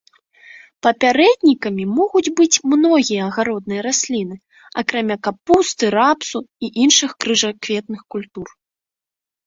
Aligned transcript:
Папярэднікамі 0.85 1.85
могуць 1.99 2.33
быць 2.39 2.61
многія 2.73 3.21
агароднінныя 3.29 3.81
расліны, 3.89 4.35
акрамя 4.85 5.17
капусты, 5.31 5.83
рапсу 6.01 6.39
і 6.67 6.75
іншых 6.89 7.11
крыжакветных 7.25 8.01
культур. 8.15 8.47